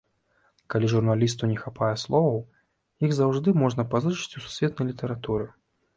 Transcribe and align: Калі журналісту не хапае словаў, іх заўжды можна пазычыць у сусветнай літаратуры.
Калі 0.73 0.87
журналісту 0.93 1.49
не 1.51 1.57
хапае 1.65 1.91
словаў, 2.05 2.39
іх 3.09 3.15
заўжды 3.19 3.49
можна 3.65 3.87
пазычыць 3.93 4.35
у 4.43 4.45
сусветнай 4.47 4.85
літаратуры. 4.93 5.45